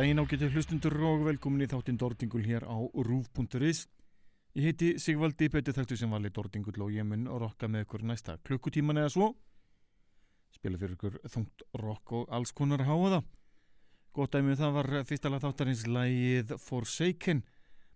daginn 0.00 0.16
ágættu 0.22 0.48
hlustundur 0.48 0.94
og 1.04 1.26
velkomin 1.26 1.66
í 1.66 1.66
þáttinn 1.68 1.98
Dordingul 2.00 2.40
hér 2.46 2.64
á 2.64 2.72
rúf.is. 2.72 3.82
Ég 4.56 4.70
heiti 4.70 4.86
Sigvaldi, 4.96 5.50
betur 5.52 5.74
þekktu 5.76 5.98
sem 6.00 6.08
vali 6.08 6.30
Dordingul 6.32 6.86
og 6.86 6.94
ég 6.94 7.04
mun 7.04 7.26
rokka 7.28 7.68
með 7.68 7.84
ykkur 7.84 8.06
næsta 8.08 8.38
klukkutíman 8.48 8.96
eða 9.02 9.10
svo. 9.12 9.26
Spila 10.56 10.80
fyrir 10.80 10.94
ykkur 10.96 11.18
þungt 11.34 11.64
rokk 11.82 12.14
og 12.16 12.32
alls 12.32 12.54
konar 12.56 12.86
háa 12.88 13.10
það. 13.12 13.26
Gótt 14.16 14.38
dæmið 14.38 14.62
það 14.62 14.72
var 14.78 14.88
fyrsta 15.10 15.32
lag 15.34 15.42
þáttarins 15.44 15.82
lægið 15.84 16.54
Forsaken 16.64 17.42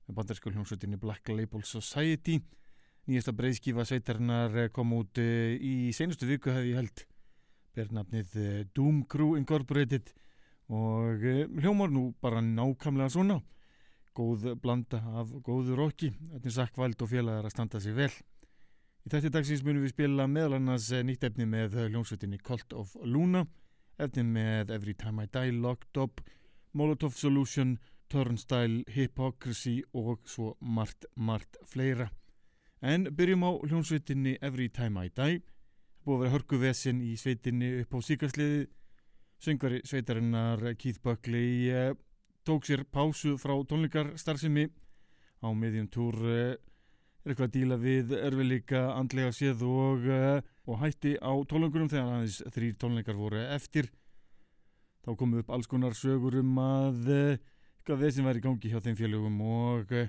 með 0.05 0.19
bandarskjöl 0.19 0.53
hljómsveitinni 0.59 1.01
Black 1.01 1.33
Label 1.33 1.65
Society. 1.65 2.43
Nýjasta 3.09 3.33
breyðskífa 3.39 3.87
sveitarinnar 3.89 4.59
kom 4.77 4.93
út 4.99 5.23
eh, 5.25 5.57
í 5.57 5.89
seinustu 5.97 6.29
viku 6.29 6.53
hefði 6.53 6.77
held. 6.83 7.07
Bernafnið 7.73 8.37
eh, 8.37 8.61
Doom 8.77 9.07
Crew 9.09 9.39
Incorporated 9.41 10.13
og 10.69 11.25
uh, 11.25 11.43
hljómar 11.61 11.91
nú 11.93 12.13
bara 12.23 12.41
nákvæmlega 12.41 13.11
svona. 13.13 13.41
Góð 14.15 14.55
blanda 14.63 15.01
af 15.19 15.33
góðu 15.43 15.75
rocki 15.75 16.13
þetta 16.15 16.49
er 16.49 16.55
sakkvæld 16.55 17.03
og 17.03 17.11
félagar 17.11 17.49
að 17.49 17.55
standa 17.57 17.81
sig 17.83 17.97
vel. 17.97 18.13
Í 19.05 19.11
þetta 19.13 19.33
dagsins 19.35 19.65
munum 19.67 19.83
við 19.85 19.93
spila 19.93 20.25
meðal 20.31 20.61
annars 20.61 20.87
eh, 20.95 21.03
nýtt 21.05 21.27
efni 21.27 21.45
með 21.45 21.75
hljómsveitinni 21.91 22.39
Cult 22.41 22.73
of 22.73 22.95
Luna. 23.03 23.43
Efni 23.99 24.23
með 24.25 24.71
Every 24.73 24.95
Time 24.95 25.27
I 25.27 25.29
Die, 25.35 25.53
Locked 25.53 25.99
Up 26.01 26.23
Molotov 26.73 27.13
Solution, 27.15 27.77
Turnstile 28.09 28.85
Hypocrisy 28.95 29.83
og 29.93 30.25
svo 30.25 30.55
margt, 30.61 31.05
margt 31.15 31.59
fleira. 31.69 32.09
En 32.81 33.05
byrjum 33.17 33.45
á 33.45 33.51
hljómsveitinni 33.67 34.39
Every 34.41 34.71
Time 34.73 35.05
I 35.05 35.13
Die. 35.13 35.43
Búið 36.05 36.17
að 36.17 36.25
vera 36.25 36.35
hörkuvesin 36.39 37.05
í 37.05 37.13
sveitinni 37.21 37.71
upp 37.83 37.95
á 37.97 37.99
síkastliði 38.09 38.67
Söngvari 39.45 39.83
sveitarinnar 39.85 40.63
Keith 40.81 41.03
Buckley 41.05 41.69
eh, 41.69 41.93
tók 42.49 42.65
sér 42.65 42.85
pásu 42.89 43.35
frá 43.37 43.53
tónleikarstarfsemi. 43.69 44.71
Á 45.45 45.49
miðjum 45.53 45.89
túr 45.93 46.17
eh, 46.25 46.55
er 46.57 47.33
eitthvað 47.33 47.51
að 47.51 47.53
díla 47.59 47.77
við 47.83 48.15
erfiðleika 48.17 48.81
andlega 48.97 49.35
séð 49.37 49.67
og, 49.69 50.07
eh, 50.09 50.41
og 50.65 50.81
hætti 50.81 51.13
á 51.21 51.33
tónleikunum 51.51 51.91
þegar 51.93 52.15
aðeins 52.15 52.39
þrýr 52.57 52.79
tónleikar 52.81 53.21
voru 53.21 53.43
eftir. 53.45 53.91
Þá 55.05 55.13
komu 55.21 55.43
upp 55.43 55.53
alls 55.53 55.69
konar 55.69 55.93
sögur 55.93 56.41
um 56.41 56.57
að 56.65 57.13
eh, 57.13 57.43
eitthvað 57.77 58.01
veð 58.01 58.17
sem 58.17 58.31
væri 58.31 58.41
í 58.41 58.47
gangi 58.49 58.73
hjá 58.73 58.81
þeim 58.81 58.97
félögum 58.97 59.41
og 59.45 59.93
eh, 59.93 60.09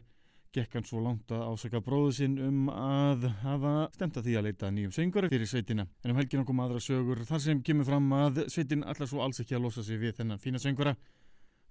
gekk 0.56 0.78
hann 0.78 0.86
svo 0.88 1.02
langt 1.04 1.32
að 1.36 1.44
ásaka 1.52 1.82
bróðu 1.84 2.14
sinn 2.16 2.36
um 2.40 2.70
að 2.72 3.28
hafa 3.42 3.74
stemt 3.96 4.20
að 4.20 4.30
því 4.30 4.36
að 4.40 4.46
leita 4.48 4.72
nýjum 4.72 4.94
söngvari 4.96 5.30
fyrir 5.34 5.50
sveitina. 5.52 5.88
En 6.04 6.14
um 6.14 6.20
helgina 6.20 6.46
kom 6.48 6.62
aðra 6.64 6.80
sögur 6.84 7.26
þar 7.28 7.44
sem 7.44 7.64
kemur 7.66 7.88
fram 7.90 8.08
að 8.16 8.46
sveitin 8.54 8.86
allar 8.88 9.10
svo 9.12 9.24
alls 9.26 9.42
ekki 9.44 9.58
að 9.58 9.66
losa 9.68 9.84
sig 9.84 10.00
við 10.00 10.16
þennan 10.22 10.40
fína 10.40 10.62
söngvara. 10.64 10.96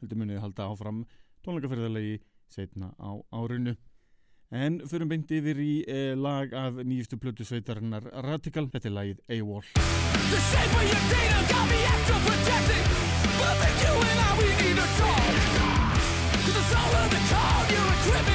Heldur 0.02 0.20
munið 0.20 0.42
halda 0.44 0.68
áfram 0.68 1.04
tónleikaferðarlegi 1.46 2.20
setna 2.52 2.92
á 3.00 3.10
árinu. 3.32 3.76
En 4.54 4.78
förum 4.86 5.08
beint 5.10 5.32
yfir 5.32 5.58
í 5.58 5.72
eh, 5.88 6.12
lag 6.14 6.52
af 6.54 6.76
nýjustu 6.84 7.16
plötu 7.18 7.46
sveitarinnar 7.48 8.04
Radical. 8.26 8.68
Þetta 8.70 8.90
er 8.90 8.96
lagið 8.98 9.24
A-Wall. 9.38 9.64
The 9.74 10.40
shape 10.50 10.76
of 10.76 10.86
your 10.92 11.02
data 11.08 11.40
got 11.48 11.66
me 11.72 11.80
extra 11.94 12.20
protected. 12.28 12.84
But 13.40 13.48
I 13.48 13.56
think 13.64 13.76
you 13.82 13.96
and 14.12 14.22
I, 14.28 14.30
we 14.38 14.48
need 14.60 14.78
to 14.78 14.88
talk. 15.00 15.34
Cause 16.44 16.54
the 16.60 16.64
soul 16.70 16.94
of 17.02 17.10
the 17.16 17.22
call, 17.32 17.60
your 17.72 17.88
equipment 17.96 18.28
is 18.28 18.33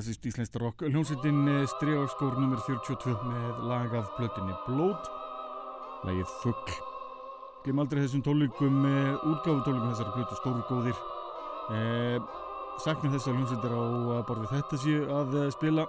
klassist 0.00 0.24
íslenskt 0.24 0.56
rock. 0.56 0.80
Hljómsveitin 0.88 1.44
Stregaskór 1.68 2.38
nr. 2.40 2.60
42 2.64 3.12
með 3.20 3.58
lag 3.68 3.92
af 3.98 4.06
blötinni 4.16 4.54
Blót. 4.64 5.10
Lagið 6.08 6.30
Fugl. 6.40 6.76
Gleim 7.66 7.82
aldrei 7.82 8.06
þessum 8.06 8.22
tónleikum 8.24 8.78
útgáfu 9.28 9.60
tónleikum 9.66 9.90
þessari 9.90 10.14
blötu 10.14 10.38
stóru 10.38 10.64
góðir. 10.70 11.02
Eh, 11.76 12.16
sakna 12.80 13.12
þess 13.12 13.28
að 13.28 13.36
hljómsveitir 13.36 13.76
á 13.76 13.82
borði 14.24 14.48
þetta 14.54 14.80
séu 14.80 15.04
að 15.18 15.36
eh, 15.42 15.52
spila. 15.58 15.86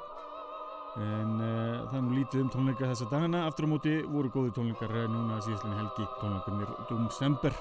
En 0.99 1.33
eh, 1.47 1.97
nú 2.03 2.11
lítið 2.17 2.43
um 2.43 2.51
tónleika 2.51 2.91
þessa 2.91 3.07
dagana. 3.13 3.45
Aftur 3.47 3.71
á 3.71 3.73
móti 3.77 3.95
voru 4.11 4.33
góði 4.35 4.51
tónleikar 4.59 4.91
eh, 4.91 5.07
núna 5.07 5.39
síðastlinni 5.39 5.79
helgi. 5.79 6.11
Tónleikunir 6.19 6.75
um 6.97 7.07
sember 7.15 7.55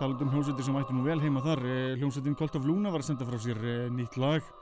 talað 0.00 0.24
um 0.24 0.32
hljómsveitir 0.32 0.64
sem 0.64 0.80
ættu 0.80 0.96
nú 0.96 1.04
vel 1.04 1.20
heima 1.20 1.44
þar 1.44 1.60
eh, 1.68 1.96
hljómsveitin 2.00 2.40
Colt 2.40 2.56
of 2.56 2.64
Luna 2.64 2.90
var 2.90 3.04
að 3.04 3.12
senda 3.12 3.28
frá 3.28 3.36
sér 3.36 3.60
eh, 3.60 3.90
nýtt 3.92 4.16
lag 4.16 4.54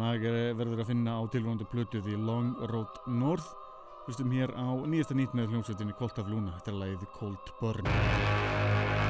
lag 0.00 0.22
verður 0.56 0.80
að 0.82 0.88
finna 0.92 1.18
á 1.18 1.22
tilvonandi 1.32 1.66
plötu 1.68 2.00
The 2.04 2.16
Long 2.16 2.54
Road 2.72 3.02
North. 3.06 3.52
Hlustum 4.06 4.32
hér 4.34 4.54
á 4.56 4.66
nýjasta 4.88 5.14
nýtt 5.18 5.36
með 5.36 5.52
hljómsveitinni 5.52 5.94
Colt 5.98 6.18
of 6.18 6.30
Luna. 6.32 6.56
Þetta 6.58 6.72
er 6.72 6.80
lagið 6.80 7.08
Cold 7.18 7.54
Burn 7.60 9.01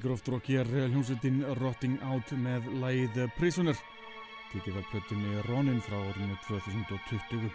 Hansi 0.00 0.08
Grófdrók 0.08 0.44
hér 0.44 0.66
hljómsveitin 0.66 1.44
Rotting 1.58 2.00
Out 2.02 2.30
með 2.32 2.64
lagið 2.80 3.26
Prisoner. 3.36 3.76
Tekið 4.52 4.78
af 4.80 4.86
plötunni 4.88 5.42
Ronin 5.44 5.80
frá 5.84 5.98
orðinu 5.98 6.38
2020 6.46 7.50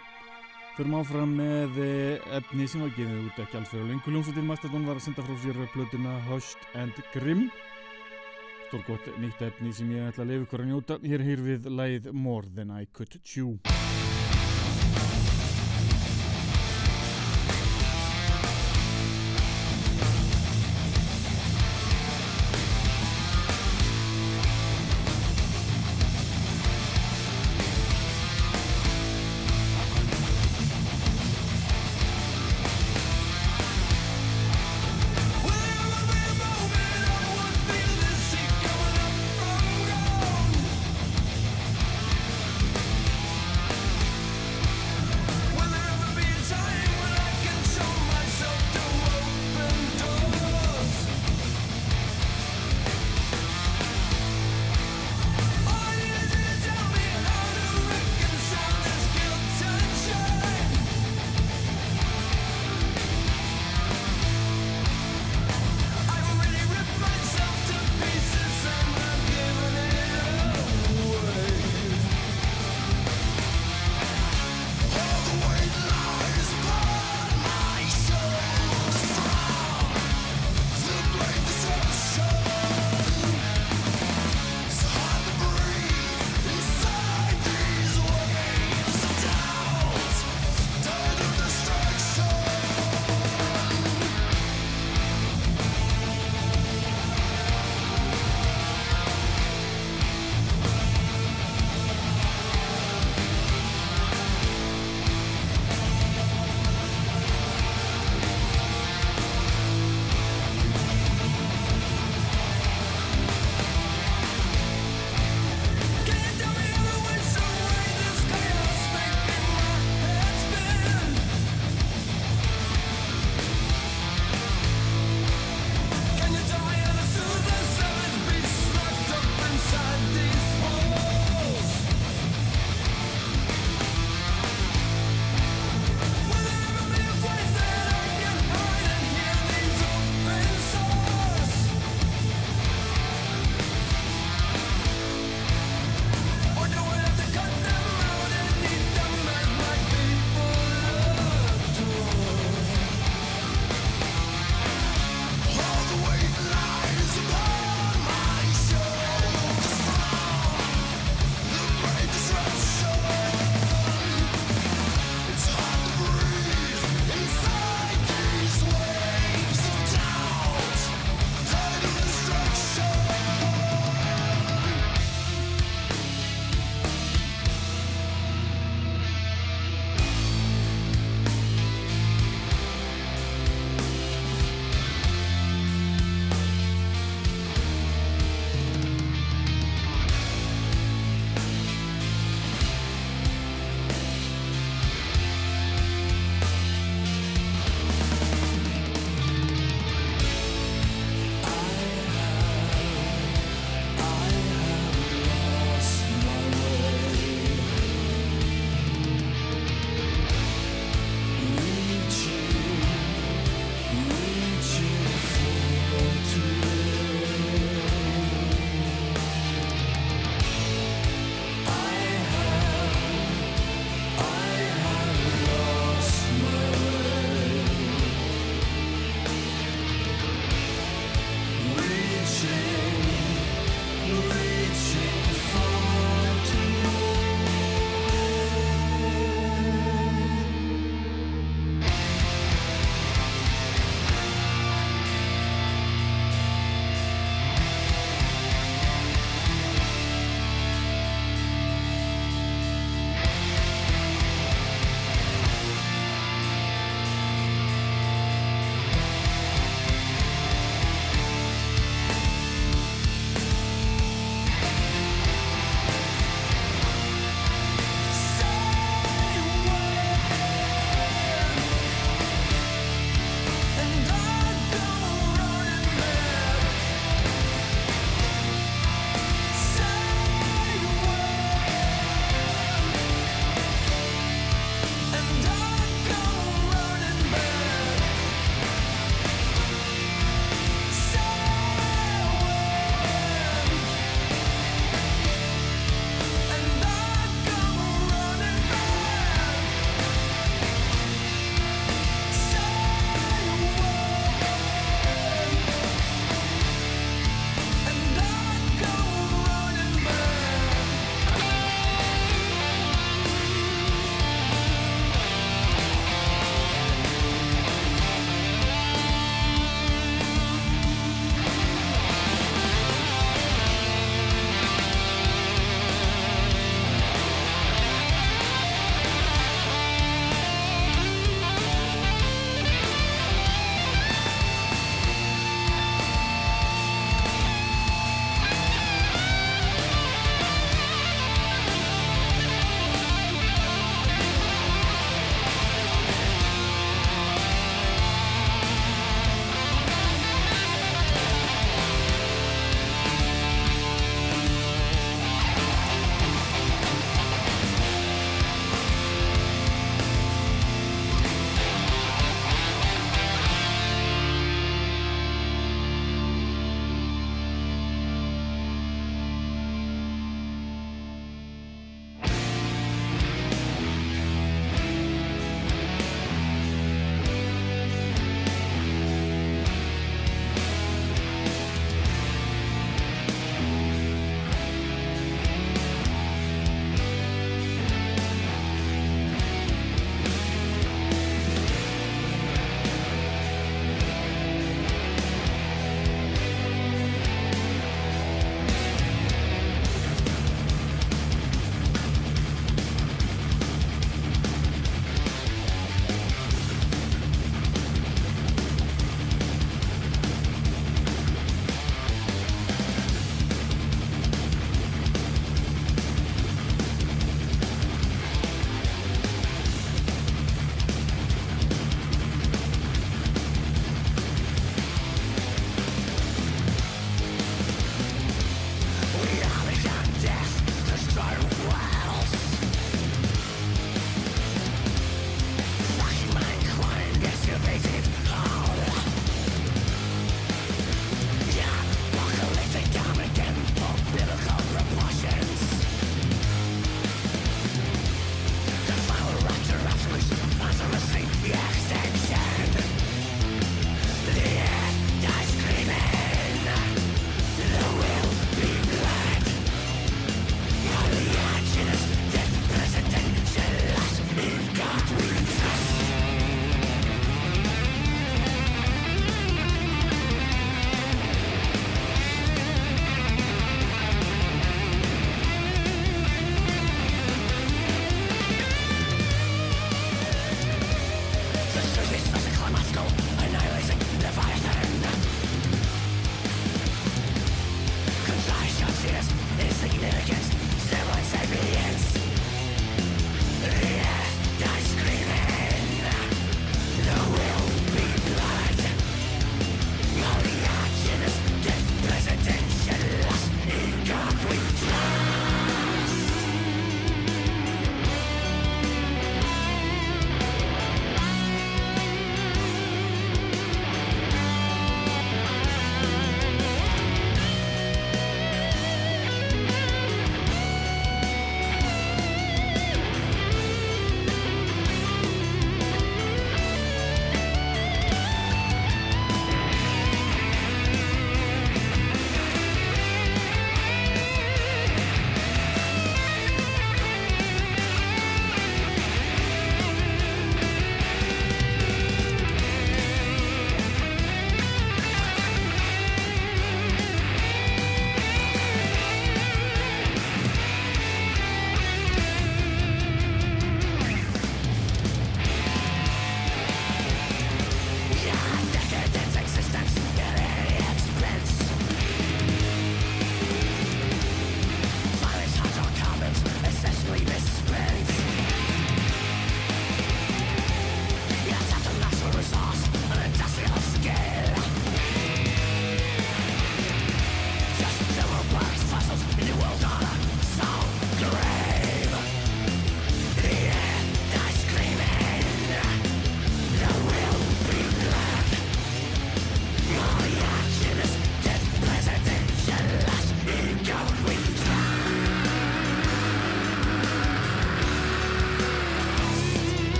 Förum 0.76 0.94
áfram 0.94 1.32
með 1.40 1.80
eh, 1.82 2.36
efni 2.38 2.68
sem 2.70 2.84
var 2.84 2.92
gefið 2.94 3.26
út 3.26 3.40
ekki 3.42 3.58
alls 3.58 3.72
fyrir 3.72 3.88
lengur 3.90 4.14
hljómsveitin 4.14 4.46
Mastodon 4.46 4.86
var 4.86 5.00
að 5.00 5.06
senda 5.08 5.26
frá 5.26 5.34
sér 5.42 5.58
plötuna 5.74 6.14
Hushed 6.28 6.68
and 6.78 7.02
Grim. 7.16 7.48
Stórgott 8.68 9.10
nýtt 9.18 9.42
efni 9.42 9.74
sem 9.74 9.90
ég 9.96 10.06
ætla 10.12 10.22
að 10.22 10.34
lefa 10.34 10.46
ykkur 10.46 10.62
að 10.62 10.70
njóta. 10.70 11.00
Hér 11.02 11.26
heyr 11.26 11.42
við 11.50 11.66
lagið 11.66 12.12
More 12.14 12.46
Than 12.54 12.70
I 12.70 12.86
Could 12.92 13.18
Chew 13.24 13.56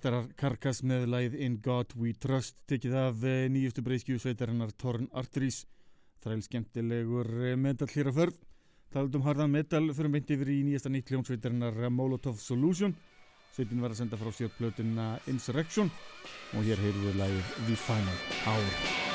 Meistarar 0.00 0.30
Karkas 0.32 0.78
með 0.80 1.02
læð 1.12 1.34
In 1.44 1.58
God 1.60 1.90
We 1.92 2.14
Trust 2.16 2.62
tekið 2.70 2.94
af 2.96 3.24
eh, 3.28 3.50
nýjustu 3.52 3.82
breyskju 3.84 4.16
sveitarinnar 4.16 4.72
Torn 4.80 5.10
Arteries 5.12 5.66
þræl 6.24 6.40
skemmtilegur 6.46 7.28
eh, 7.50 7.58
metal 7.60 7.90
hlýra 7.92 8.14
förð 8.16 8.38
Taldum 8.96 9.26
harðan 9.28 9.52
metal 9.52 9.92
fyrir 9.92 10.14
myndi 10.14 10.38
yfir 10.38 10.54
í 10.54 10.62
nýjasta 10.70 10.88
nýtt 10.88 11.12
hljómsveitarinnar 11.12 11.92
Molotov 11.92 12.40
Solution. 12.40 12.96
Sveitin 13.52 13.84
var 13.84 13.92
að 13.92 14.00
senda 14.00 14.16
frá 14.16 14.32
sér 14.32 14.56
plötuna 14.56 15.12
Insurrection. 15.28 15.92
Og 16.56 16.64
hér 16.64 16.80
heyrðu 16.80 17.10
við 17.10 17.20
lægið 17.20 17.54
The 17.68 17.80
Final 17.84 18.20
Hour 18.48 19.09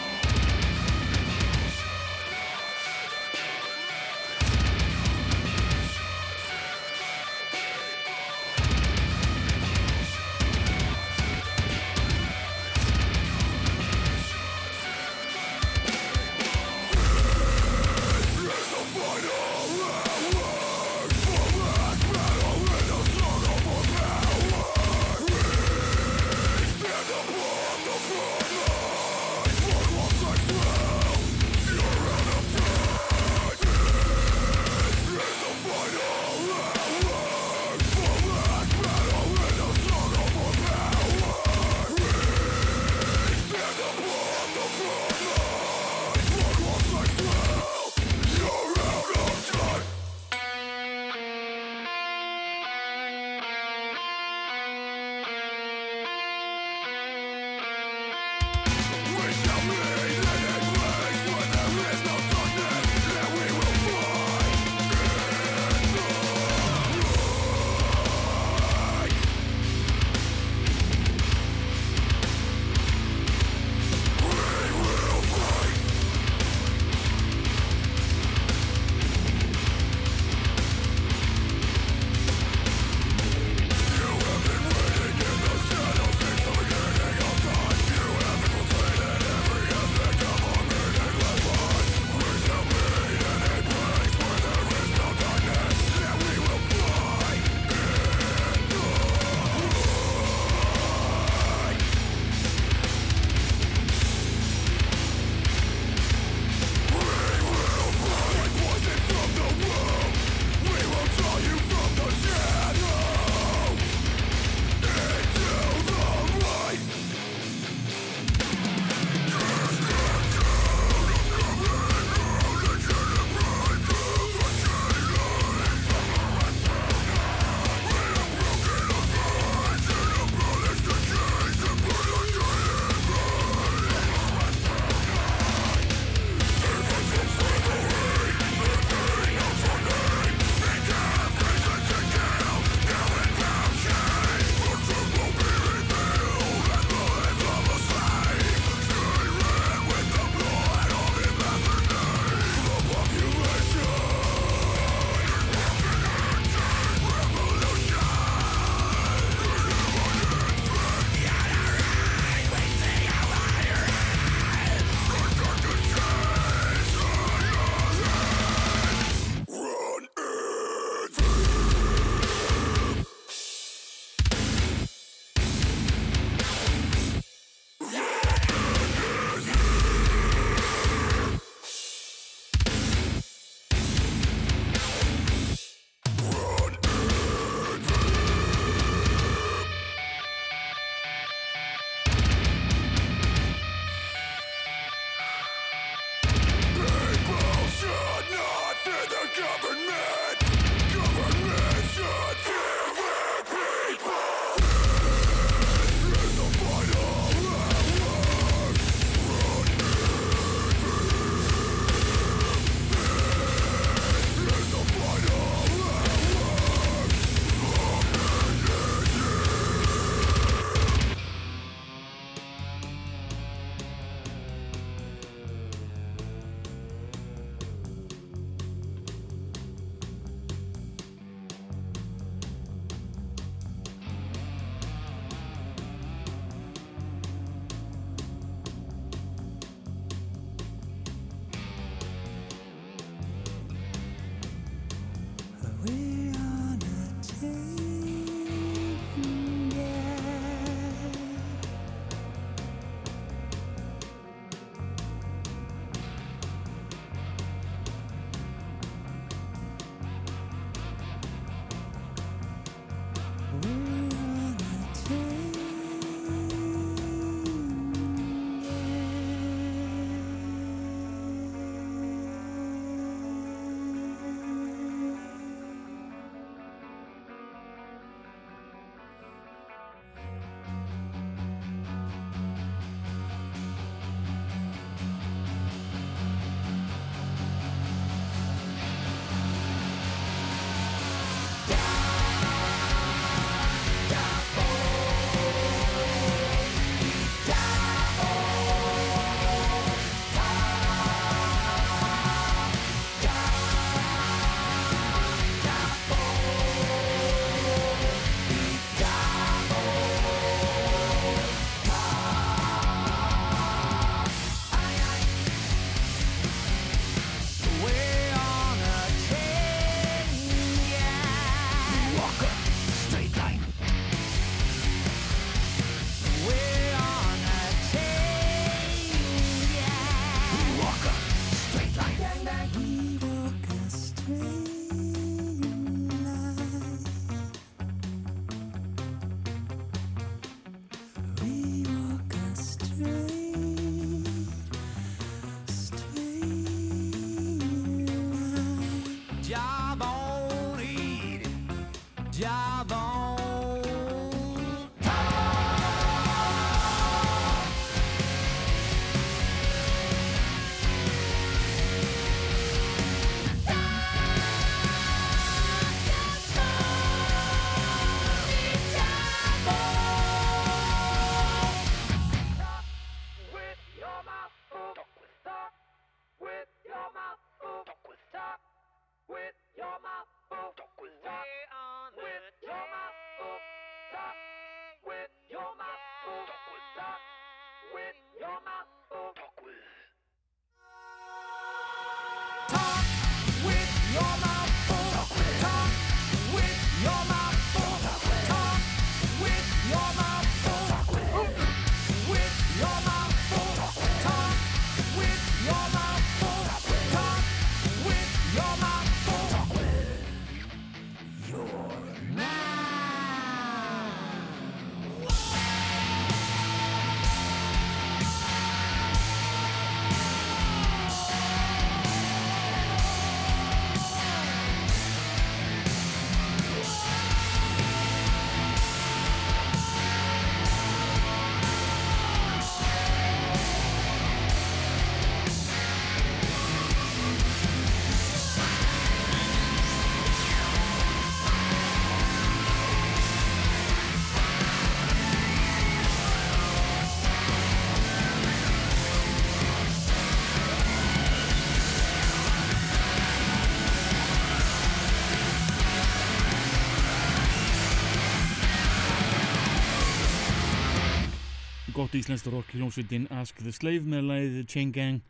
Gott 462.05 462.19
íslenskt 462.19 462.45
rock 462.53 462.67
hljómsveitin 462.69 463.23
Ask 463.33 463.57
the 463.65 463.71
Slave 463.73 464.05
með 464.05 464.27
lagið 464.29 464.57
Chain 464.69 464.91
Gang 464.93 465.23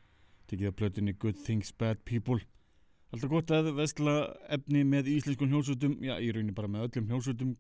tekið 0.51 0.67
af 0.67 0.73
plötunni 0.76 1.13
Good 1.15 1.38
Things 1.45 1.69
Bad 1.71 2.01
People. 2.03 2.41
Alltaf 3.15 3.32
gott 3.32 3.53
að 3.55 3.69
vestla 3.78 4.15
efni 4.51 4.82
með 4.84 5.07
íslenskum 5.13 5.53
hljómsveitum 5.53 5.93
já, 6.03 6.17
í 6.19 6.34
rauninni 6.36 6.55
bara 6.57 6.67
með 6.73 6.89
öllum 6.89 7.07
hljómsveitum. 7.13 7.53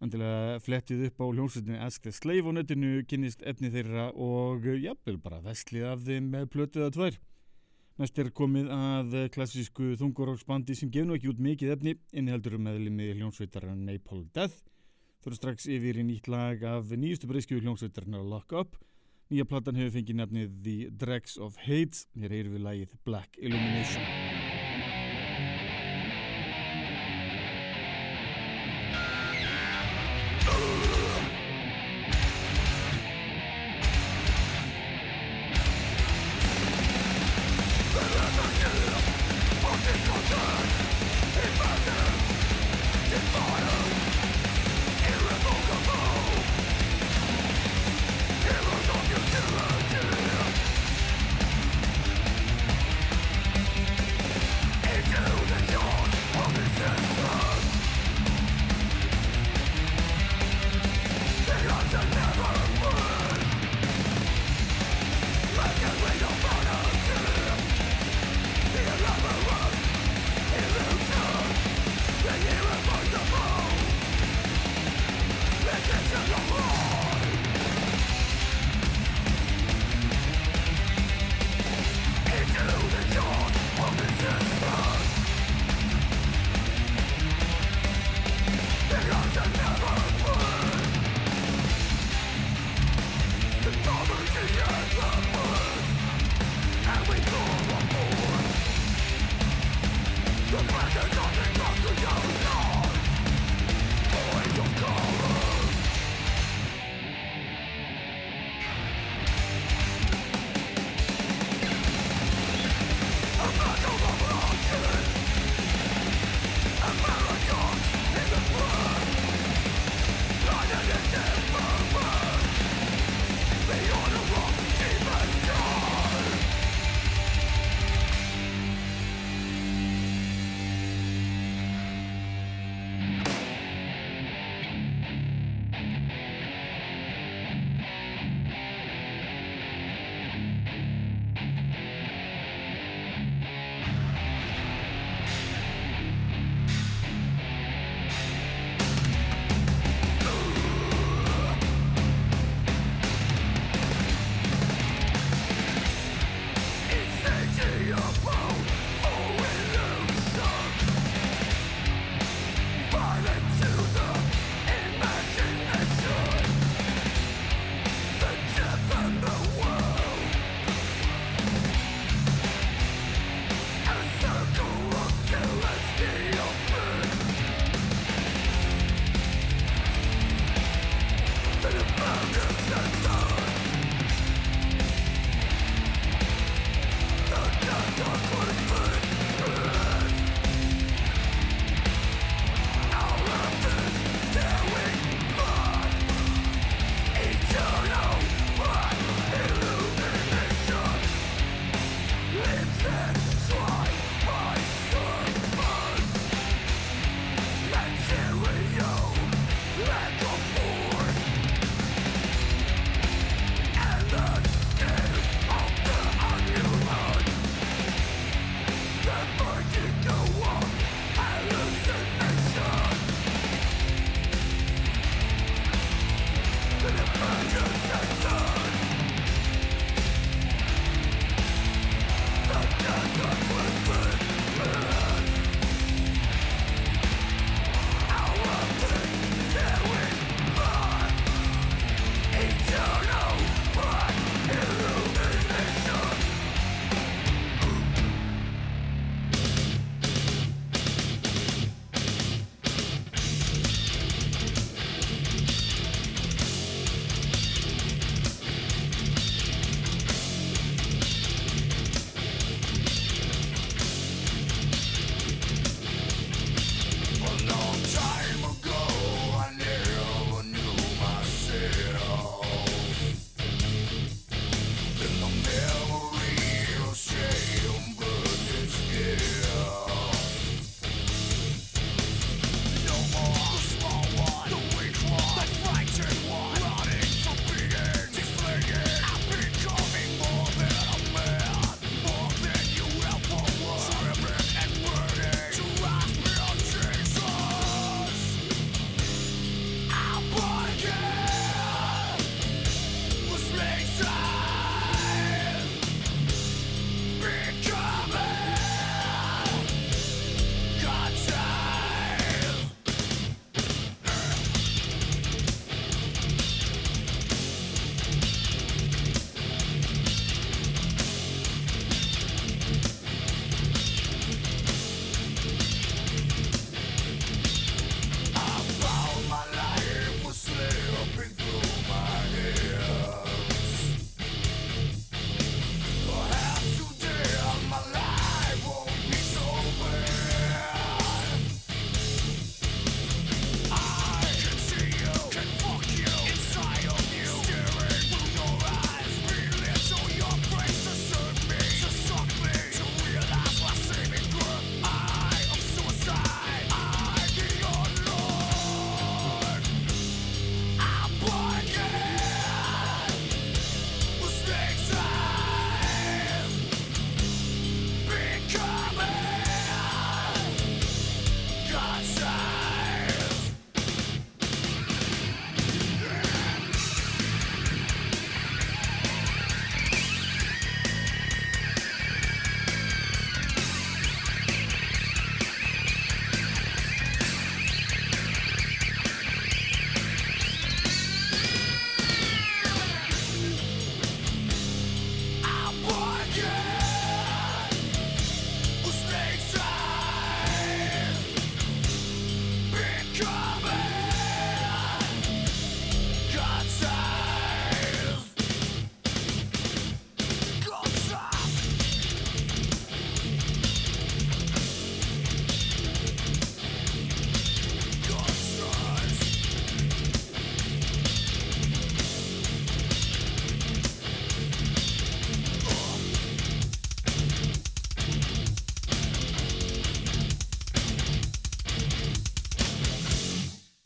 Andilega 0.00 0.62
flettið 0.64 1.02
upp 1.10 1.20
á 1.20 1.26
hljómsveitinni 1.26 1.82
Ask 1.84 2.06
the 2.06 2.14
Slave 2.16 2.48
á 2.48 2.52
netinu 2.56 3.04
kynnist 3.10 3.44
efni 3.44 3.68
þeirra 3.76 4.06
og 4.16 4.64
jafnvel 4.64 5.18
bara 5.20 5.42
vestlið 5.44 5.90
af 5.90 6.08
þeim 6.08 6.32
með 6.38 6.48
plötuð 6.56 6.86
að 6.86 6.96
tvær. 6.96 7.20
Næst 8.00 8.24
er 8.24 8.32
komið 8.32 8.72
að 8.78 9.20
klassísku 9.36 9.92
þunguróksbandi 10.00 10.72
sem 10.72 10.88
nú 11.04 11.20
ekki 11.20 11.34
út 11.34 11.46
mikið 11.50 11.76
efni 11.76 11.98
inniheldur 12.16 12.56
meðlimi 12.56 13.12
hljómsveitar 13.12 13.68
Napalm 13.76 14.24
Death 14.32 14.64
Eru 15.28 15.36
strax 15.36 15.66
yfir 15.68 15.98
í 16.00 16.02
nýtt 16.08 16.28
lag 16.32 16.62
af 16.64 16.88
nýjustu 16.96 17.28
breyskju 17.28 17.58
hljómsveitarnar 17.60 18.22
Lock 18.24 18.54
Up. 18.56 18.78
Nýja 19.28 19.44
platan 19.44 19.76
hefur 19.76 19.98
fengið 19.98 20.16
nefnið 20.22 20.54
The 20.64 20.76
Dregs 21.04 21.36
of 21.36 21.60
Hate. 21.66 22.06
Hér 22.16 22.32
heyrum 22.38 22.56
við 22.56 22.64
lagið 22.64 22.96
Black 23.04 23.36
Illumination. 23.36 24.27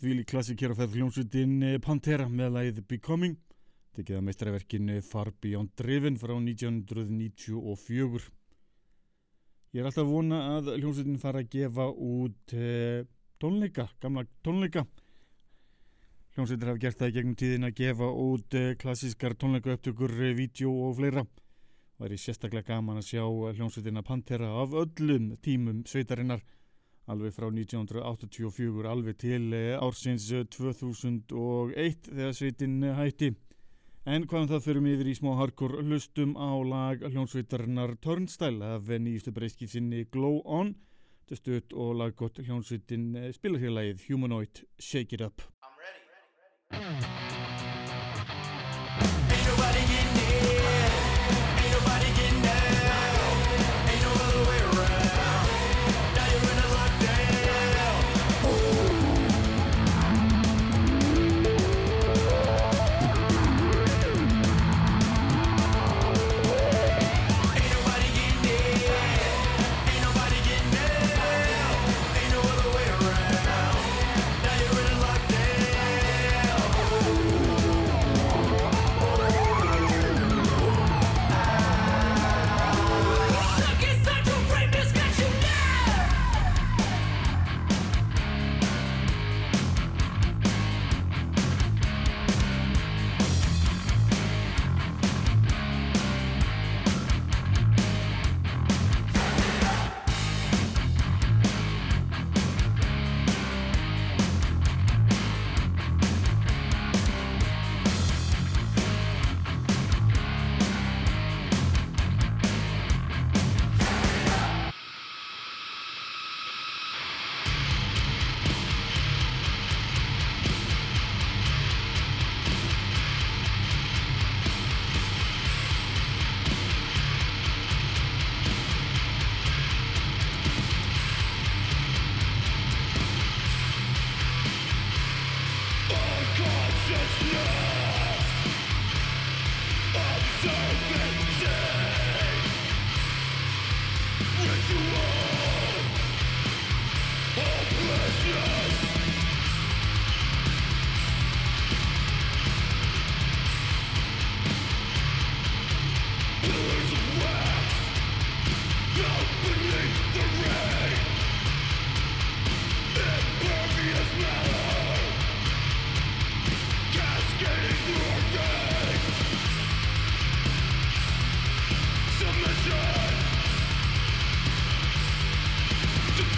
Þvíli 0.02 0.26
klassik 0.26 0.58
hér 0.58 0.74
á 0.74 0.80
ferð 0.82 0.98
hljómsveitin 0.98 1.56
eh, 1.62 1.78
Pantera 1.78 2.26
með 2.26 2.56
lagið 2.56 2.84
Becoming 2.90 3.38
tekið 3.94 4.18
að 4.18 4.24
meistaraverkin 4.26 4.88
eh, 4.96 5.02
Far 5.06 5.30
Beyond 5.38 5.76
Driven 5.78 6.18
frá 6.18 6.34
1994 6.34 8.32
Ég 9.72 9.80
er 9.80 9.86
alltaf 9.88 10.04
vona 10.04 10.38
að 10.58 10.66
hljómsveitin 10.74 11.20
fara 11.22 11.40
að 11.40 11.52
gefa 11.54 11.86
út 11.88 12.52
eh, 12.52 13.06
tónleika, 13.40 13.86
gamla 14.02 14.26
tónleika. 14.44 14.82
Hljómsveitir 16.34 16.68
hafa 16.68 16.82
gert 16.82 16.98
það 17.00 17.08
í 17.08 17.14
gegnum 17.16 17.38
tíðin 17.40 17.68
að 17.70 17.78
gefa 17.78 18.10
út 18.26 18.56
eh, 18.58 18.74
klassískar 18.82 19.32
tónleika 19.40 19.72
upptökur, 19.72 20.12
eh, 20.26 20.34
vídeo 20.36 20.74
og 20.84 20.98
fleira. 20.98 21.24
Það 21.96 22.04
er 22.10 22.20
sérstaklega 22.20 22.68
gaman 22.68 23.00
að 23.00 23.08
sjá 23.14 23.24
hljómsveitina 23.24 24.04
Pantera 24.04 24.50
af 24.60 24.76
öllum 24.82 25.32
tímum 25.40 25.80
sveitarinnar 25.88 26.44
alveg 27.10 27.34
frá 27.34 27.48
1984 27.50 28.90
alveg 28.90 29.18
til 29.18 29.48
eh, 29.56 29.78
ársins 29.80 30.28
eh, 30.32 30.44
2001 30.46 32.12
þegar 32.12 32.36
sveitin 32.36 32.78
eh, 32.84 32.94
hætti. 32.98 33.32
En 34.02 34.26
hvaðan 34.26 34.50
það 34.50 34.64
fyrir 34.64 34.82
mig 34.82 34.96
yfir 34.96 35.10
í 35.12 35.18
smá 35.18 35.34
harkur 35.38 35.76
hlustum 35.82 36.32
á 36.34 36.50
lag 36.66 37.04
hljónsveitarinnar 37.06 37.94
Turnstyle 38.02 38.74
af 38.76 38.90
nýjustu 38.90 39.34
breyskísinni 39.34 40.08
Glow 40.10 40.40
On. 40.44 40.74
Er 41.32 41.38
stutt 41.38 41.72
og 41.72 41.94
laggott 41.96 42.42
hljónsveitin 42.44 43.14
eh, 43.16 43.30
spilar 43.32 43.62
hér 43.62 43.72
lagið 43.78 44.04
Humanoid 44.10 44.66
Shake 44.76 45.16
It 45.16 45.24
Up. 45.24 45.40
Cease 46.72 47.02
to 47.02 47.51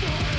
be 0.04 0.33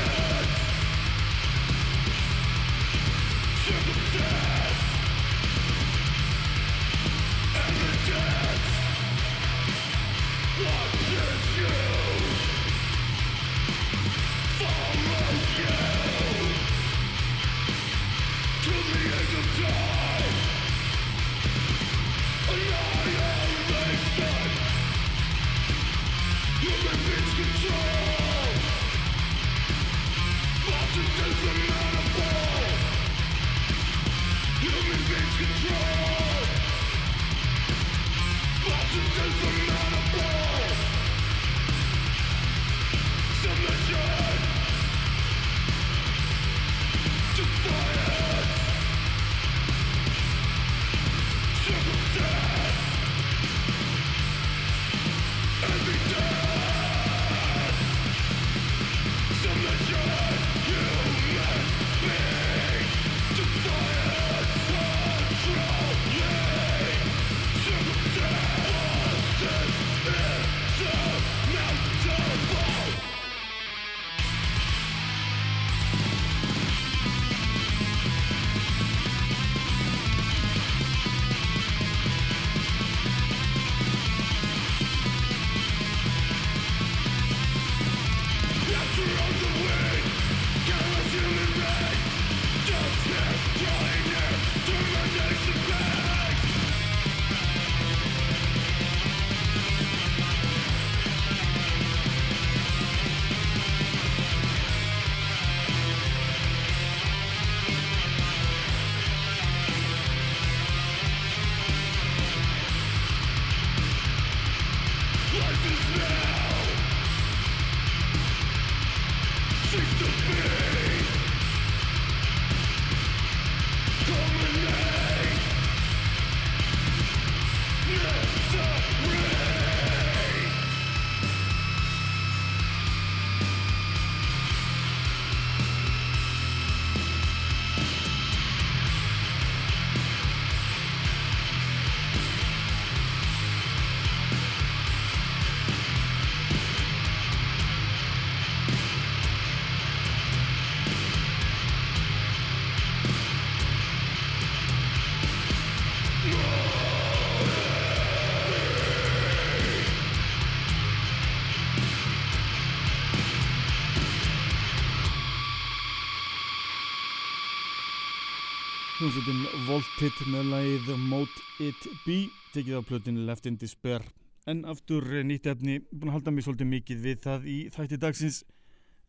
hljómsveitin 168.95 169.65
Voltit 169.67 170.19
með 170.31 170.51
lagið 170.53 170.85
Mote 171.09 171.41
It 171.59 171.87
Be 172.05 172.29
tekið 172.53 172.77
á 172.79 172.81
plötinu 172.87 173.25
Left 173.27 173.47
in 173.49 173.57
Despair. 173.59 174.05
En 174.47 174.61
aftur 174.71 175.03
nýtt 175.27 175.49
efni 175.51 175.81
búin 175.89 176.13
að 176.13 176.19
halda 176.19 176.31
mig 176.31 176.45
svolítið 176.45 176.69
mikið 176.71 177.01
við 177.03 177.17
það 177.25 177.47
í 177.51 177.57
þætti 177.75 177.99
dagsins 177.99 178.37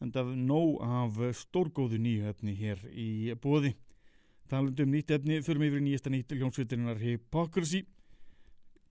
en 0.03 0.11
það 0.11 0.33
er 0.33 0.45
nóg 0.49 0.81
af 0.83 1.21
stórgóðu 1.39 2.01
nýju 2.03 2.27
efni 2.33 2.57
hér 2.59 2.83
í 2.91 3.09
bóði 3.39 3.77
talandi 4.51 4.87
um 4.87 4.95
nýtt 4.97 5.13
efni 5.21 5.39
mig 5.39 5.71
yfir 5.71 5.79
í 5.79 5.87
nýjasta 5.87 6.15
nýtt 6.15 6.35
hljómsveitinar 6.35 7.03
Hypocrisy. 7.03 7.85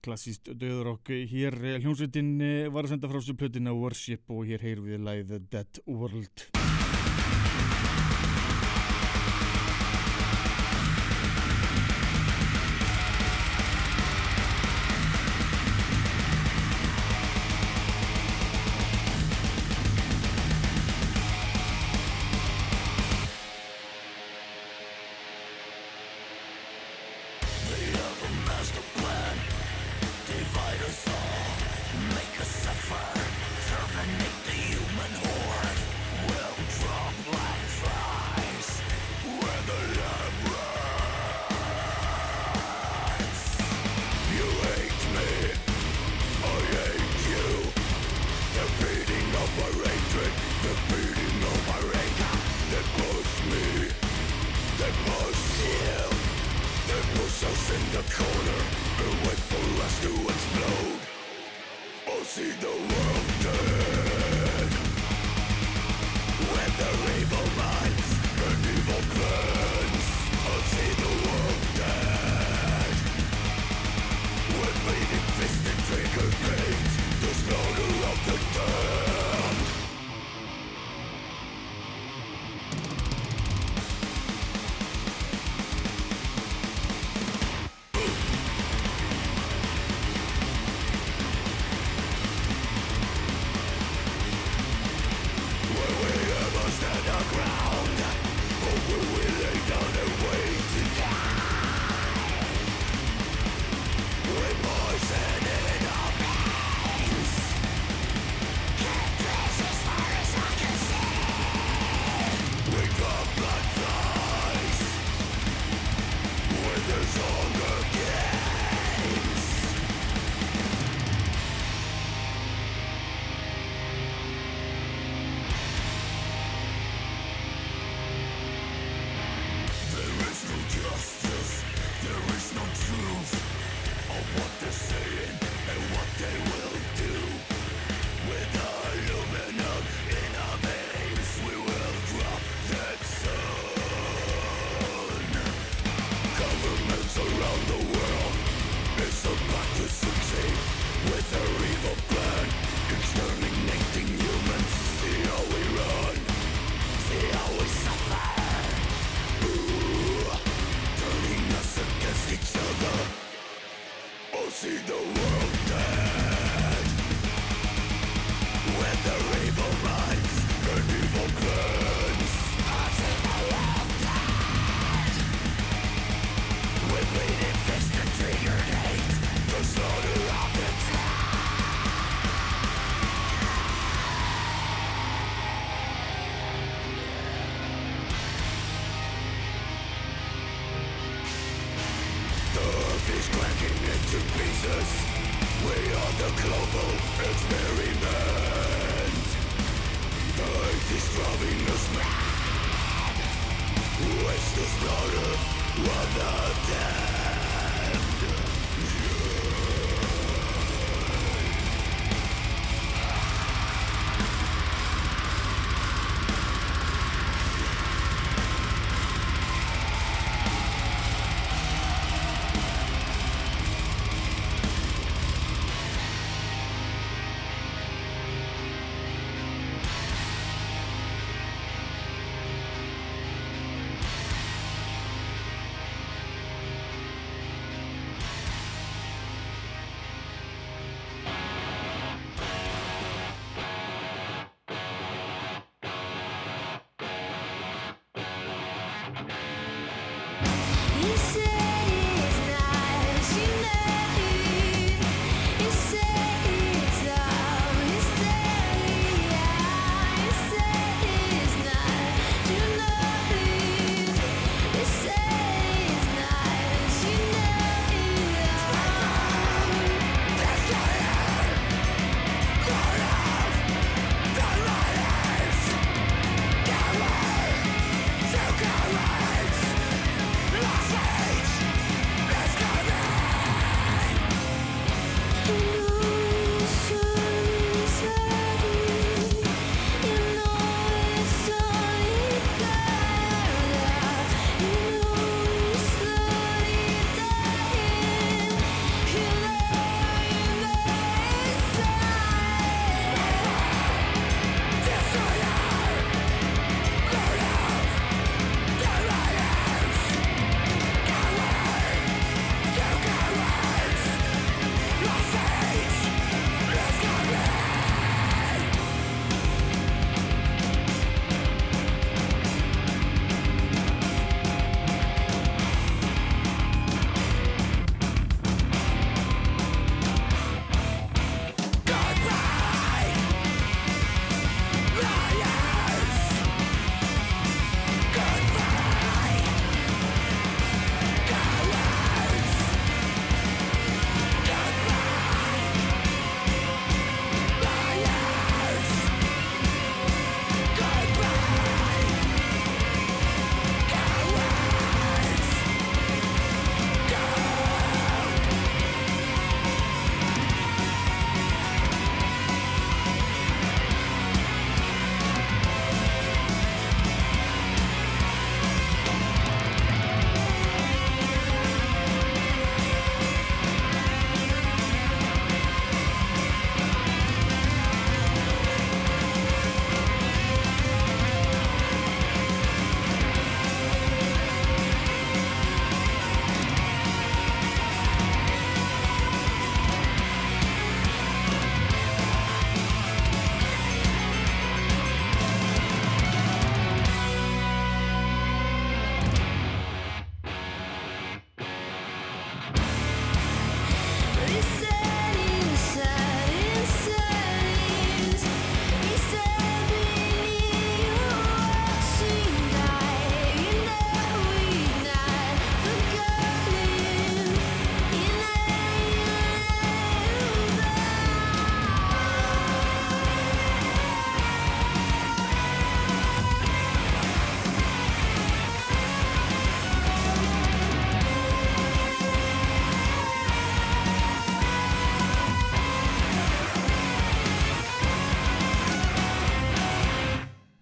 Klassíst 0.06 0.48
döðurokk 0.48 1.12
hér 1.28 1.58
hljómsveitin 1.82 2.38
eh, 2.40 2.70
var 2.72 2.86
að 2.86 2.94
senda 2.94 3.12
frá 3.12 3.20
sér 3.20 3.36
plötina 3.36 3.76
Worship 3.76 4.32
og 4.32 4.46
hér 4.48 4.64
heyr 4.64 4.80
við 4.86 5.04
lagið 5.04 5.50
Dead 5.50 5.82
World 5.84 6.65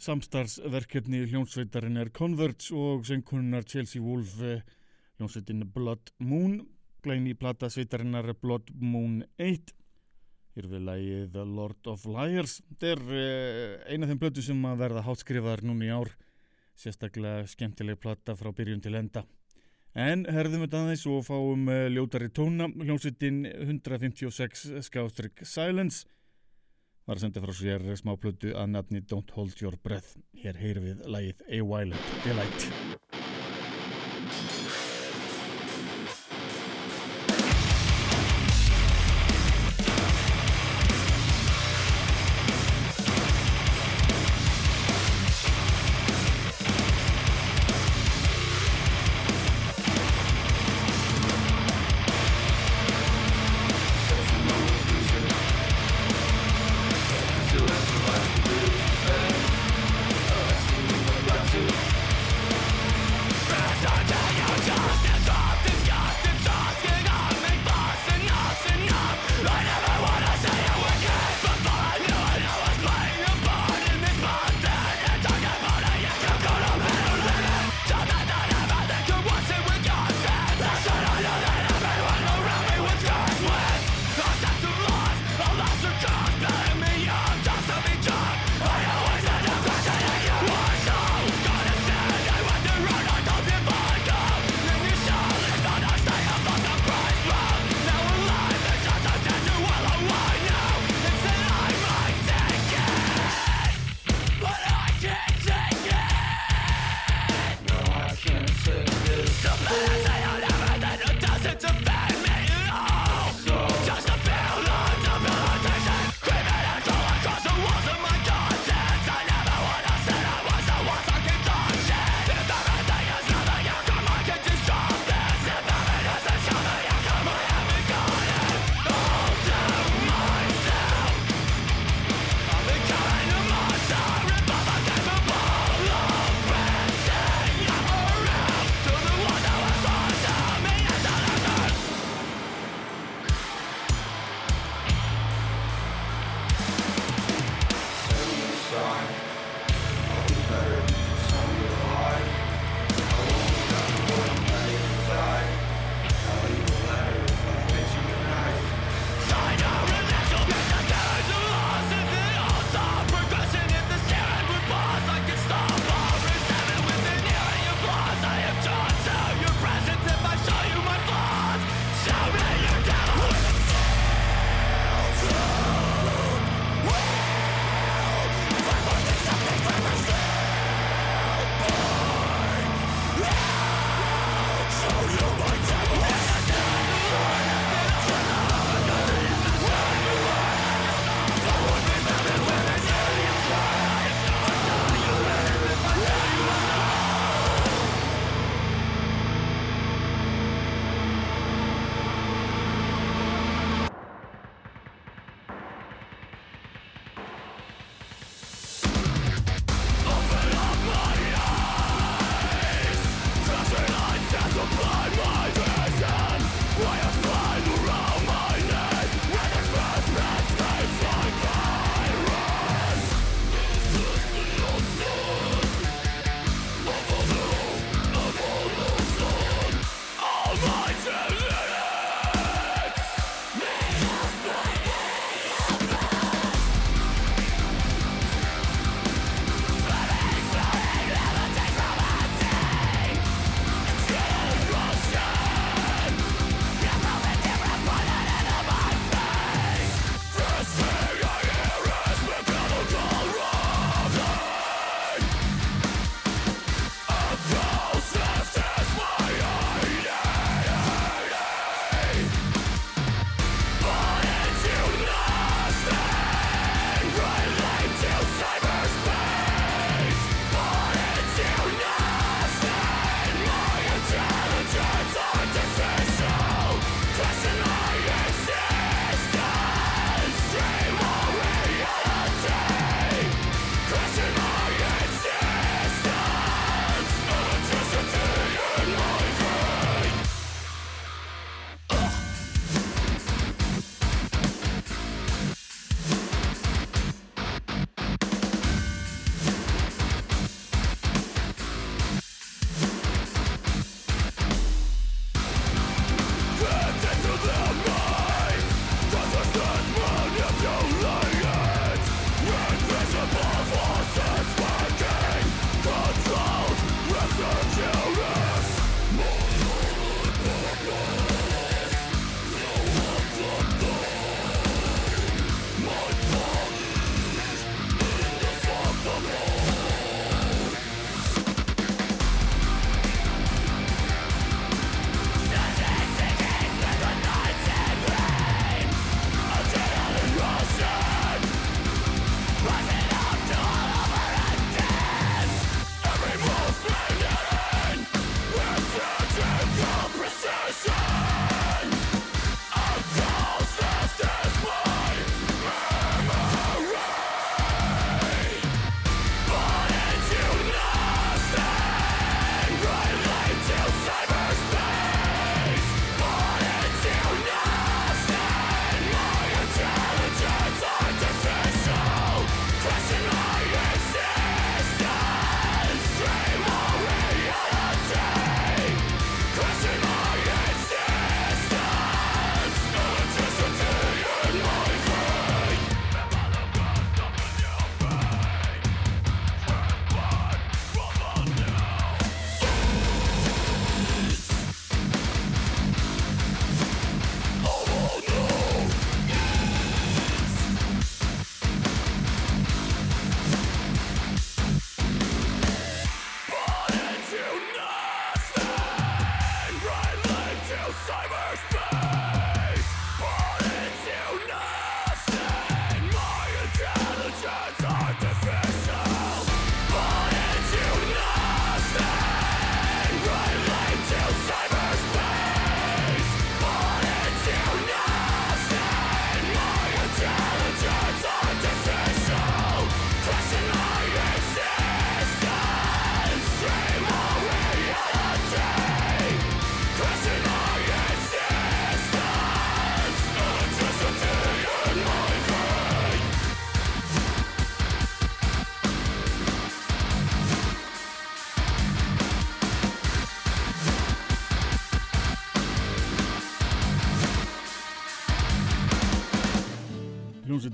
samstarfsverkefni 0.05 1.23
hljónsveitarinn 1.31 1.97
er 1.97 2.11
Converge 2.13 2.75
og 2.77 3.07
söngkunnar 3.09 3.65
Chelsea 3.69 4.03
Wolf 4.05 4.35
eh, 4.45 4.61
hljónsveitin 5.17 5.65
Blood 5.73 6.13
Moon. 6.21 6.59
Glæni 7.05 7.33
plata 7.37 7.71
sveitarinnar 7.73 8.35
Blood 8.41 8.73
Moon 8.81 9.23
1 9.41 9.73
hér 10.55 10.69
við 10.71 10.85
lagið 10.87 11.25
The 11.35 11.45
Lord 11.49 11.89
of 11.91 12.05
Liars. 12.07 12.59
Þetta 12.69 12.91
er 12.93 13.03
uh, 13.09 13.87
eina 13.89 14.07
af 14.07 14.13
þeim 14.13 14.21
blötu 14.23 14.45
sem 14.45 14.61
að 14.69 14.83
verða 14.85 15.05
hátskrifaðar 15.09 15.65
núna 15.67 15.89
í 15.89 15.95
ár. 15.95 16.13
Sérstaklega 16.79 17.49
skemmtileg 17.51 17.99
plata 18.03 18.37
frá 18.39 18.53
byrjun 18.55 18.83
til 18.85 18.95
enda. 18.99 19.25
En 19.95 20.25
herðum 20.27 20.67
þetta 20.67 20.83
aðeins 20.85 21.07
og 21.11 21.25
fáum 21.27 21.69
uh, 21.71 21.87
ljótari 21.91 22.29
tóna. 22.35 22.69
Hljónsveitin 22.71 23.45
156 23.49 24.69
skástrygg 24.87 25.43
Silence 25.49 26.05
var 27.05 27.19
að 27.19 27.27
senda 27.27 27.45
frá 27.45 27.55
sér 27.59 27.85
smá 28.01 28.15
plötu 28.21 28.55
að 28.57 28.73
nafni 28.77 29.05
Don't 29.05 29.37
Hold 29.37 29.61
Your 29.61 29.77
Breath. 29.85 30.17
Hér 30.45 30.61
heyrum 30.61 30.89
við 30.89 31.05
lagið 31.17 31.45
A 31.49 31.61
Violent 31.61 32.19
Delight 32.25 33.24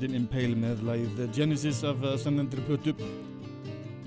hljómsveitin 0.01 0.17
Impale 0.17 0.57
með 0.57 0.81
læð 0.87 1.19
Genesis 1.37 1.83
af 1.85 2.01
sannendri 2.23 2.63
plötu 2.65 2.95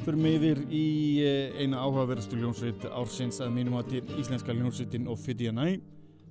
fyrir 0.04 0.18
meðir 0.18 0.62
í 0.74 1.22
eina 1.62 1.84
áhugaverðstu 1.86 2.40
hljómsveit 2.40 2.88
ársins 2.90 3.38
að 3.44 3.54
mínum 3.54 3.78
að 3.78 3.92
til 3.92 4.02
íslenska 4.18 4.56
hljómsveitin 4.58 5.06
Ophidianæ 5.08 5.78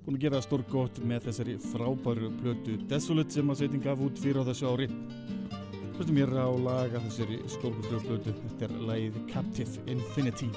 búin 0.03 0.17
að 0.17 0.25
gera 0.25 0.41
stórgótt 0.43 0.99
með 1.07 1.29
þessari 1.29 1.55
frábæru 1.63 2.33
plötu 2.41 2.75
Desolate 2.91 3.31
sem 3.31 3.49
að 3.49 3.61
sveitin 3.61 3.85
gaf 3.85 4.03
út 4.03 4.19
fyrir 4.19 4.43
á 4.43 4.47
þessu 4.51 4.67
ári 4.67 4.89
hlustum 5.95 6.19
ég 6.19 6.27
rá 6.33 6.43
laga 6.67 6.99
þessari 7.07 7.39
stórgótt 7.47 8.03
plötu 8.03 8.35
þetta 8.43 8.67
er 8.67 8.77
læð 8.89 9.21
Captive 9.31 9.79
Infinity 9.87 10.51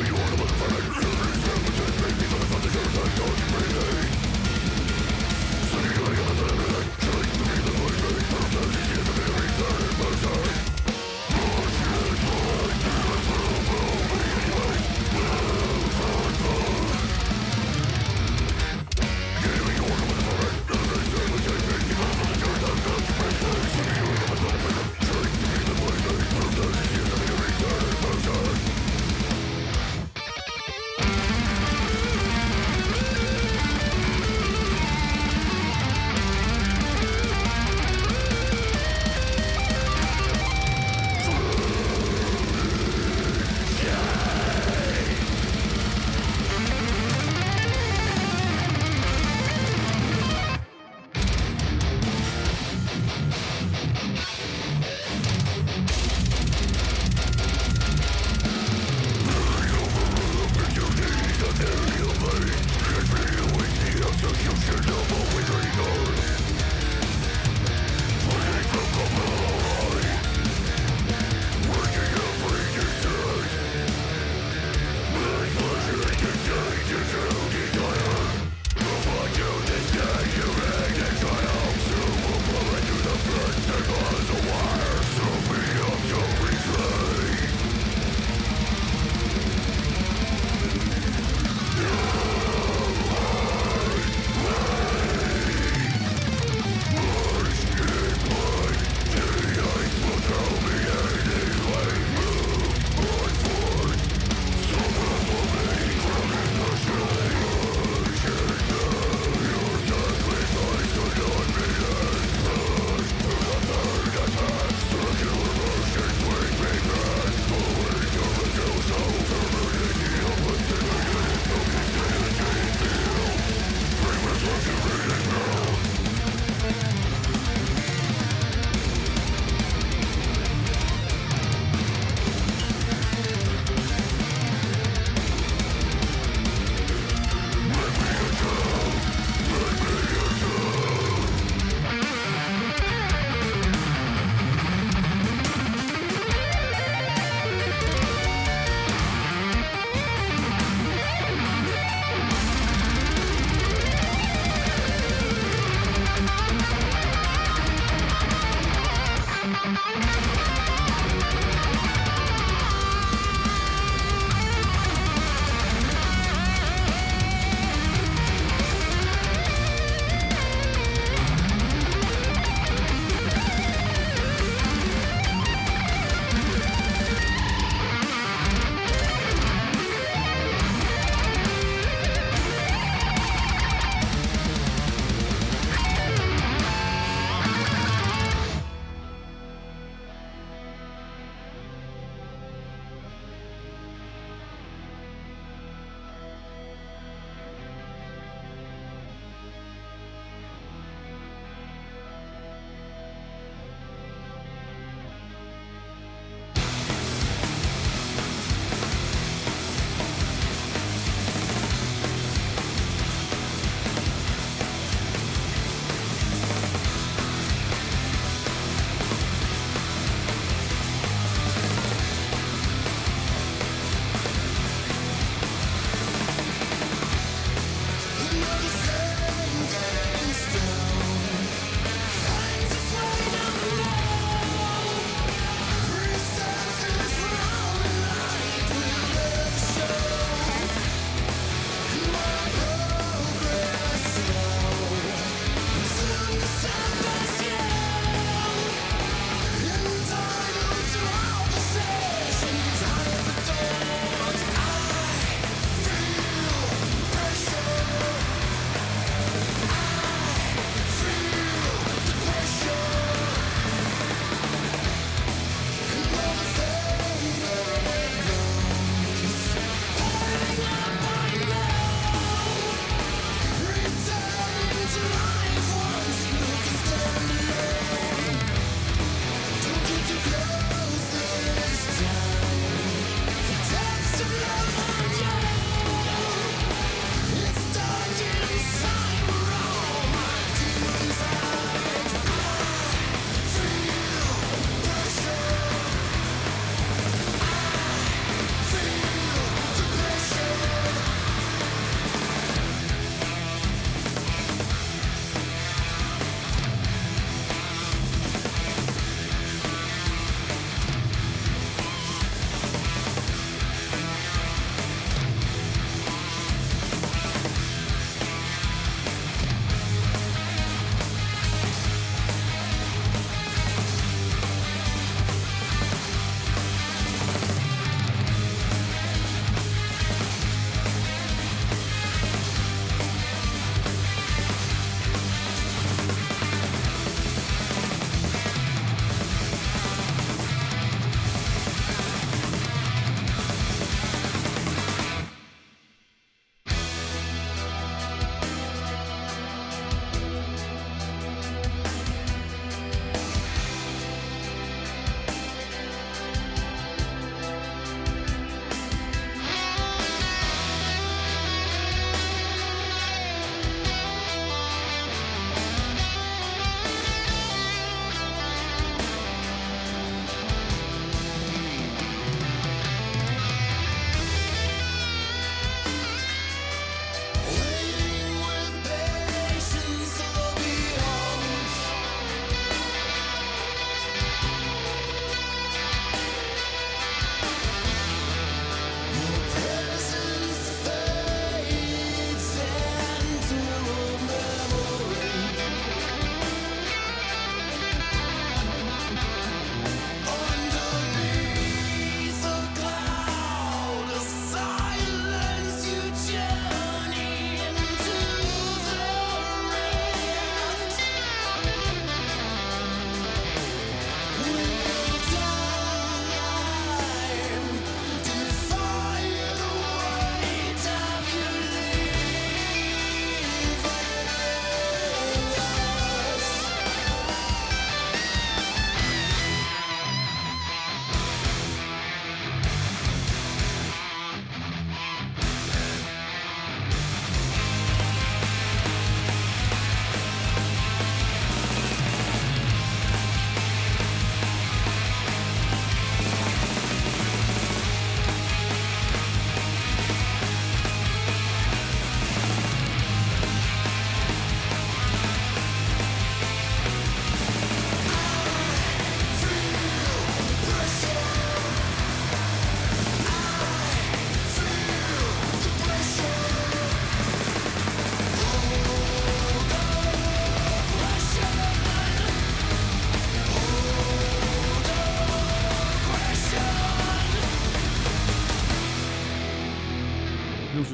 You're 0.00 0.16
looking 0.16 0.56
for 0.58 0.66
a 0.66 0.80
killer, 0.98 1.28
so 1.38 1.52
it's 1.52 1.78
a 1.78 2.02
baby, 2.02 2.24
so 2.24 2.36
it's 2.36 2.50
not 2.50 2.62
the 2.62 2.68
killer, 2.68 3.10
so 3.16 3.24
it's 3.24 3.49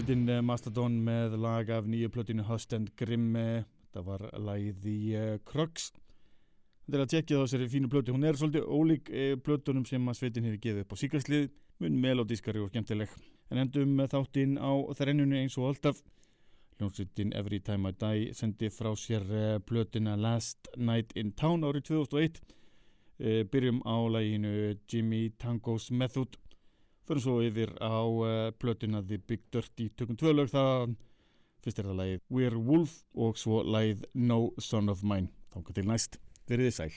Hljómsveitin 0.07 0.31
eh, 0.31 0.43
Mastodon 0.47 0.97
með 1.03 1.33
lag 1.43 1.71
af 1.75 1.87
nýju 1.91 2.13
plötinu 2.15 2.45
Hust 2.47 2.71
and 2.77 2.93
Grim 2.95 3.35
eh, 3.35 3.65
það 3.91 4.05
var 4.07 4.23
lagið 4.39 4.85
í 4.87 4.99
uh, 5.19 5.33
Krux 5.43 5.89
þetta 6.85 6.95
er 6.95 7.03
að 7.03 7.11
tjekkja 7.11 7.41
þá 7.41 7.43
þessari 7.43 7.67
fínu 7.73 7.91
plötu. 7.91 8.15
Hún 8.15 8.29
er 8.29 8.39
svolítið 8.39 8.69
ólík 8.71 9.11
plötunum 9.43 9.83
sem 9.89 10.07
að 10.07 10.19
sveitin 10.21 10.47
hefur 10.47 10.61
gefið 10.63 10.85
upp 10.85 10.95
á 10.95 10.97
síkarslið 11.01 11.49
mun 11.83 11.99
melodískari 12.05 12.63
og 12.63 12.71
skemmtileg. 12.71 13.19
En 13.51 13.65
endum 13.65 13.99
þáttinn 14.15 14.55
á 14.63 14.71
þrennunni 14.95 15.41
eins 15.43 15.59
og 15.59 15.73
alltaf. 15.73 15.99
Hljómsveitin 16.79 17.35
Every 17.35 17.59
Time 17.59 17.91
I 17.91 17.99
Die 18.05 18.31
sendi 18.39 18.71
frá 18.71 18.93
sér 18.95 19.27
plötuna 19.67 20.15
Last 20.15 20.71
Night 20.79 21.19
in 21.19 21.35
Town 21.35 21.67
árið 21.67 21.89
2001 21.91 22.45
uh, 22.47 23.43
byrjum 23.51 23.83
á 23.83 23.97
laginu 24.07 24.77
Jimmy 24.87 25.33
Tango's 25.35 25.91
Method 25.91 26.39
Förum 27.07 27.23
svo 27.23 27.39
yfir 27.47 27.71
á 27.79 28.03
uh, 28.03 28.51
plötuna 28.59 29.03
The 29.03 29.19
Big 29.19 29.41
Dirty, 29.53 29.89
tökum 29.95 30.17
tvö 30.19 30.33
lög 30.35 30.51
það 30.51 30.97
fyrst 31.63 31.79
er 31.79 31.87
það 31.87 32.01
lagið 32.01 32.21
We're 32.35 32.59
Wolf 32.59 32.99
og 33.15 33.39
svo 33.39 33.63
lagið 33.63 34.03
No 34.15 34.51
Son 34.59 34.91
of 34.91 35.07
Mine. 35.07 35.31
Þángu 35.55 35.71
til 35.79 35.87
næst, 35.87 36.19
verið 36.51 36.67
þið 36.73 36.77
sæl 36.81 36.91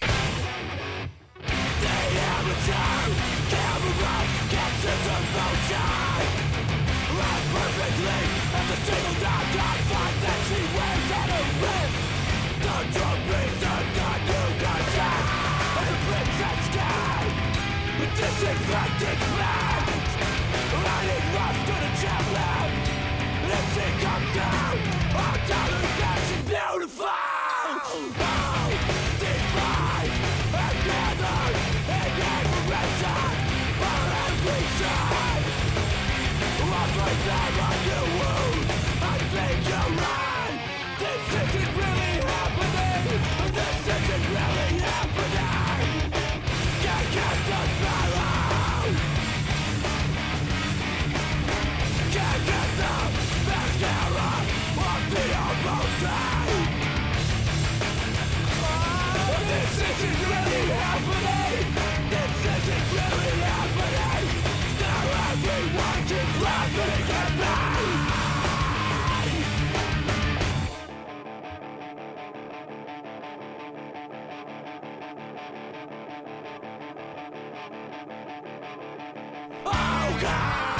God! 80.19 80.78